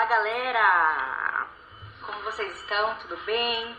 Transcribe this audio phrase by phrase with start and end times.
[0.00, 1.46] Olá, galera!
[2.00, 2.94] Como vocês estão?
[3.00, 3.76] Tudo bem?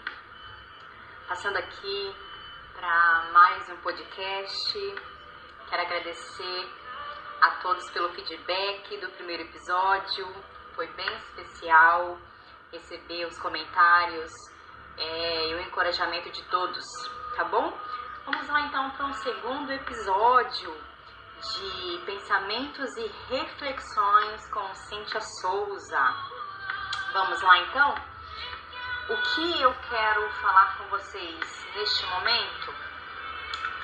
[1.27, 2.15] Passando aqui
[2.75, 4.79] para mais um podcast.
[5.67, 6.69] Quero agradecer
[7.41, 10.27] a todos pelo feedback do primeiro episódio.
[10.75, 12.19] Foi bem especial
[12.71, 14.31] receber os comentários
[14.99, 16.85] é, e o encorajamento de todos,
[17.35, 17.75] tá bom?
[18.25, 20.90] Vamos lá então para um segundo episódio
[21.41, 26.15] de pensamentos e reflexões com Cíntia Souza.
[27.13, 27.95] Vamos lá então?
[29.09, 32.75] O que eu quero falar com vocês neste momento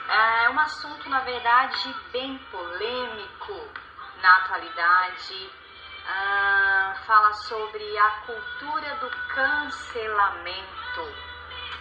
[0.07, 3.67] é um assunto, na verdade, bem polêmico
[4.21, 5.51] na atualidade.
[6.07, 11.01] Ah, fala sobre a cultura do cancelamento.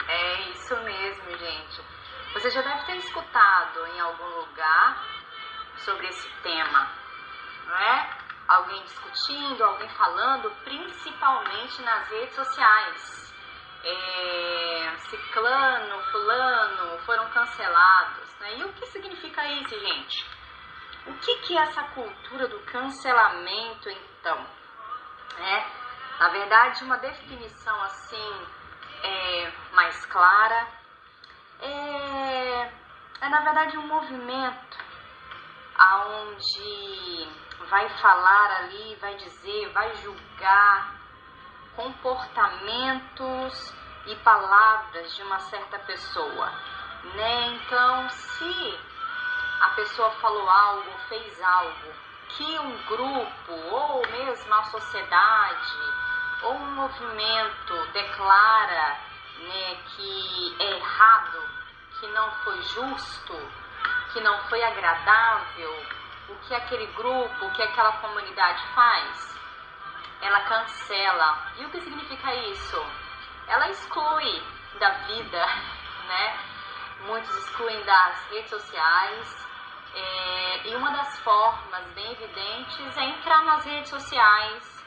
[0.08, 1.82] É isso mesmo, gente.
[2.32, 5.15] Você já deve ter escutado em algum lugar
[5.78, 6.90] sobre esse tema,
[7.66, 8.10] não é?
[8.48, 13.34] Alguém discutindo, alguém falando, principalmente nas redes sociais.
[13.82, 18.34] É, ciclano, fulano foram cancelados.
[18.40, 18.58] Né?
[18.58, 20.26] E o que significa isso, gente?
[21.06, 24.46] O que, que é essa cultura do cancelamento, então?
[25.38, 25.66] É,
[26.18, 28.46] na verdade, uma definição assim
[29.02, 30.66] é, mais clara
[31.60, 32.72] é,
[33.20, 34.85] é, na verdade, um movimento
[35.86, 37.28] aonde
[37.68, 40.94] vai falar ali, vai dizer, vai julgar
[41.74, 43.74] comportamentos
[44.06, 46.52] e palavras de uma certa pessoa,
[47.14, 47.46] né?
[47.54, 48.78] Então, se
[49.60, 51.92] a pessoa falou algo, fez algo
[52.28, 55.78] que um grupo ou mesmo a sociedade
[56.42, 58.98] ou um movimento declara,
[59.38, 61.42] né, que é errado,
[61.98, 63.65] que não foi justo,
[64.16, 65.86] que não foi agradável,
[66.30, 69.38] o que aquele grupo, o que aquela comunidade faz?
[70.22, 71.52] Ela cancela.
[71.58, 72.82] E o que significa isso?
[73.46, 74.42] Ela exclui
[74.80, 75.46] da vida,
[76.08, 76.38] né?
[77.00, 79.46] Muitos excluem das redes sociais.
[79.94, 84.84] É, e uma das formas bem evidentes é entrar nas redes sociais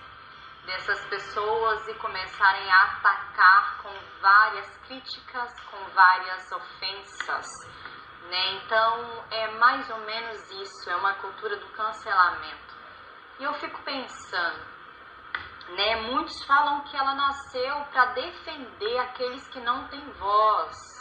[0.65, 7.69] dessas pessoas e começarem a atacar com várias críticas, com várias ofensas
[8.29, 8.53] né?
[8.53, 12.75] Então é mais ou menos isso, é uma cultura do cancelamento.
[13.39, 14.65] E eu fico pensando,
[15.69, 15.95] né?
[16.01, 20.99] Muitos falam que ela nasceu para defender aqueles que não têm voz.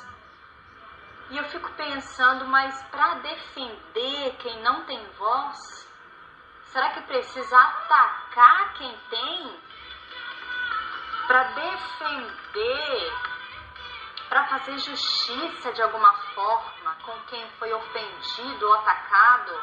[1.31, 5.59] E eu fico pensando, mas para defender quem não tem voz,
[6.65, 9.61] será que precisa atacar quem tem?
[11.27, 13.13] Para defender
[14.29, 16.68] para fazer justiça de alguma forma
[17.09, 19.59] com quem foi ofendido ou atacado?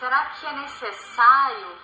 [0.00, 1.78] Será que é necessário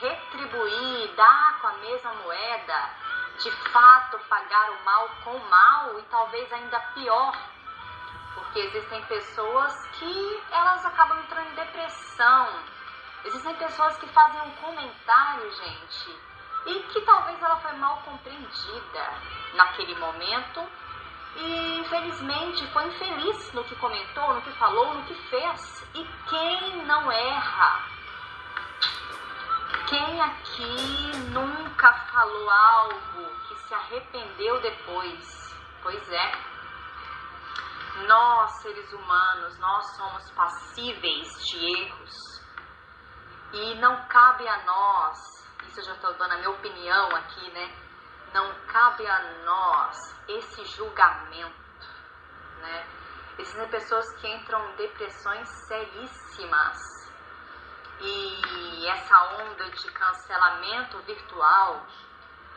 [0.00, 2.90] retribuir, dar com a mesma moeda,
[3.38, 7.38] de fato pagar o mal com o mal e talvez ainda pior?
[8.34, 12.48] Porque existem pessoas que elas acabam entrando em depressão.
[13.26, 16.20] Existem pessoas que fazem um comentário, gente,
[16.66, 19.12] e que talvez ela foi mal compreendida
[19.54, 20.68] naquele momento
[21.36, 25.86] e infelizmente foi infeliz no que comentou, no que falou, no que fez.
[25.94, 27.84] E quem não erra?
[29.88, 35.54] Quem aqui nunca falou algo que se arrependeu depois?
[35.82, 36.32] Pois é.
[38.06, 42.40] Nós, seres humanos, nós somos passíveis de erros.
[43.52, 47.74] E não cabe a nós, isso eu já estou dando a minha opinião aqui, né?
[48.32, 51.88] Não cabe a nós esse julgamento,
[52.60, 52.86] né?
[53.38, 56.78] Existem pessoas que entram em depressões seríssimas
[58.00, 61.86] e essa onda de cancelamento virtual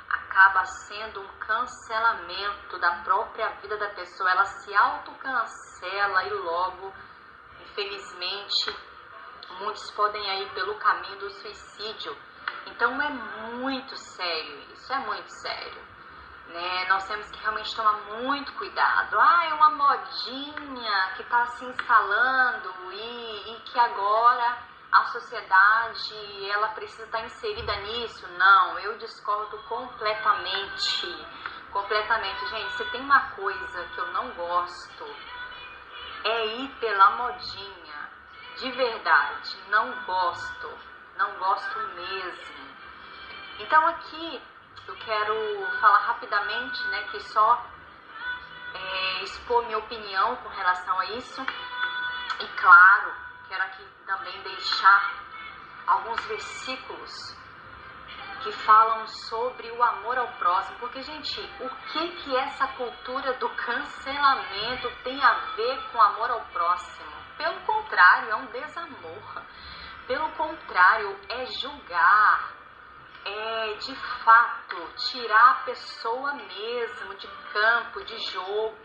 [0.09, 4.29] acaba sendo um cancelamento da própria vida da pessoa.
[4.29, 6.93] Ela se autocancela e logo,
[7.61, 8.75] infelizmente,
[9.59, 12.15] muitos podem ir pelo caminho do suicídio
[12.67, 15.83] então é muito sério isso, é muito sério.
[16.47, 16.85] Né?
[16.89, 19.19] Nós temos que realmente tomar muito cuidado.
[19.19, 24.57] Ah, é uma modinha que está se instalando e, e que agora
[24.91, 28.27] a sociedade ela precisa estar tá inserida nisso.
[28.37, 31.27] Não, eu discordo completamente.
[31.71, 32.45] Completamente.
[32.47, 35.05] Gente, se tem uma coisa que eu não gosto,
[36.23, 38.09] é ir pela modinha.
[38.57, 40.92] De verdade, não gosto.
[41.17, 42.73] Não gosto mesmo.
[43.59, 44.41] Então aqui
[44.87, 47.65] eu quero falar rapidamente, né, que só
[48.73, 51.41] é, expor minha opinião com relação a isso.
[52.39, 53.13] E claro,
[53.47, 55.13] quero aqui também deixar
[55.87, 57.37] alguns versículos
[58.41, 60.77] que falam sobre o amor ao próximo.
[60.79, 66.41] Porque, gente, o que que essa cultura do cancelamento tem a ver com amor ao
[66.47, 67.13] próximo?
[67.37, 69.41] Pelo contrário, é um desamor.
[70.07, 72.51] Pelo contrário, é julgar,
[73.25, 74.75] é de fato
[75.09, 78.77] tirar a pessoa mesmo de campo, de jogo,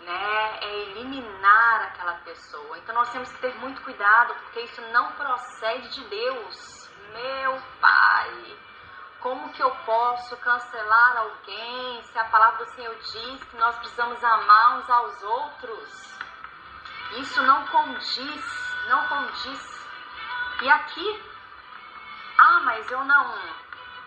[0.00, 0.58] né?
[0.60, 2.78] É eliminar aquela pessoa.
[2.78, 6.88] Então nós temos que ter muito cuidado, porque isso não procede de Deus.
[7.12, 8.58] Meu Pai,
[9.20, 14.22] como que eu posso cancelar alguém se a palavra do Senhor diz que nós precisamos
[14.22, 16.18] amar uns aos outros?
[17.18, 19.71] Isso não condiz, não condiz
[20.62, 21.22] e aqui,
[22.38, 23.34] ah, mas eu não,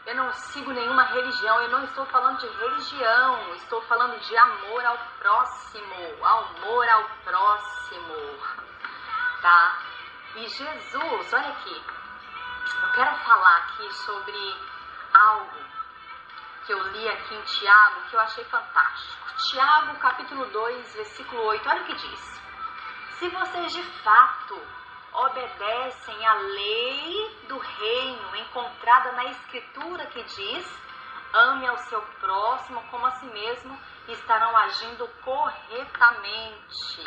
[0.06, 4.86] eu não sigo nenhuma religião, eu não estou falando de religião, estou falando de amor
[4.86, 8.40] ao próximo, amor ao próximo,
[9.42, 9.82] tá?
[10.36, 11.84] E Jesus, olha aqui,
[12.84, 14.56] eu quero falar aqui sobre
[15.14, 15.60] algo
[16.66, 19.26] que eu li aqui em Tiago, que eu achei fantástico.
[19.50, 22.42] Tiago, capítulo 2, versículo 8, olha o que diz.
[23.20, 24.85] Se vocês de fato
[25.18, 30.80] obedecem à lei do reino encontrada na Escritura que diz:
[31.34, 37.04] ame ao seu próximo como a si mesmo e estarão agindo corretamente,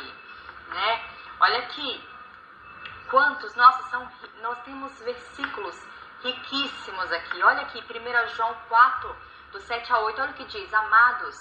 [0.68, 1.04] né?
[1.40, 2.04] Olha aqui,
[3.10, 5.76] quantos, nossa, são, nós temos versículos
[6.22, 7.42] riquíssimos aqui.
[7.42, 9.16] Olha aqui, 1 João 4,
[9.52, 11.36] do 7 a 8, olha o que diz: Amados,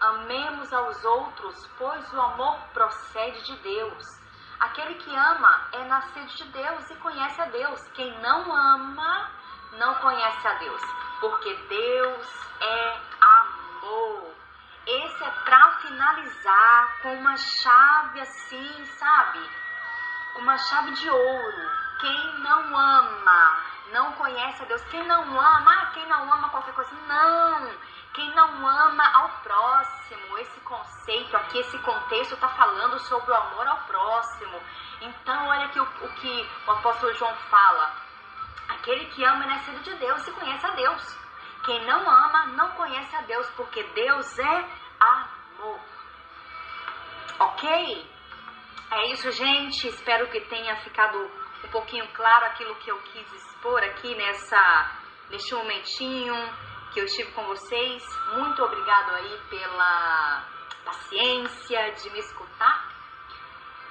[0.00, 4.18] amemos aos outros, pois o amor procede de Deus.
[4.60, 7.80] Aquele que ama é nascido de Deus e conhece a Deus.
[7.94, 9.30] Quem não ama
[9.72, 10.82] não conhece a Deus,
[11.20, 12.26] porque Deus
[12.60, 14.34] é amor.
[14.86, 19.50] Esse é para finalizar com uma chave assim, sabe?
[20.36, 21.70] Uma chave de ouro.
[22.00, 23.62] Quem não ama
[23.92, 24.82] não conhece a Deus.
[24.84, 26.94] Quem não ama, ah, quem não ama qualquer coisa.
[27.06, 27.77] Não!
[30.18, 34.60] Próximo, esse conceito aqui, esse contexto está falando sobre o amor ao próximo.
[35.00, 37.92] Então, olha aqui o, o que o apóstolo João fala.
[38.68, 41.18] Aquele que ama é nascido de Deus e conhece a Deus.
[41.64, 44.68] Quem não ama não conhece a Deus, porque Deus é
[45.00, 45.80] amor.
[47.38, 48.10] Ok?
[48.90, 49.88] É isso, gente.
[49.88, 51.18] Espero que tenha ficado
[51.64, 54.90] um pouquinho claro aquilo que eu quis expor aqui nessa,
[55.30, 58.02] neste momentinho que eu estive com vocês.
[58.34, 60.44] Muito obrigado aí pela
[60.84, 62.98] paciência de me escutar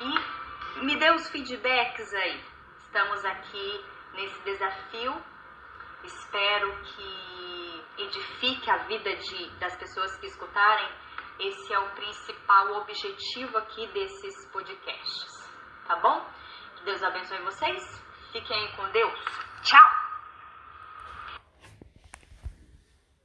[0.01, 2.43] e me dê os feedbacks aí.
[2.79, 5.13] Estamos aqui nesse desafio.
[6.03, 10.89] Espero que edifique a vida de, das pessoas que escutarem.
[11.39, 15.51] Esse é o principal objetivo aqui desses podcasts,
[15.87, 16.25] tá bom?
[16.77, 18.03] Que Deus abençoe vocês.
[18.31, 19.19] Fiquem com Deus.
[19.61, 19.96] Tchau!